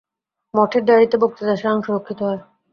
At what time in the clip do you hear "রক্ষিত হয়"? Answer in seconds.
1.89-2.41